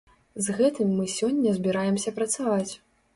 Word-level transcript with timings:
З 0.45 0.53
гэтым 0.59 0.95
мы 1.01 1.05
сёння 1.17 1.53
збіраемся 1.57 2.15
працаваць. 2.17 2.69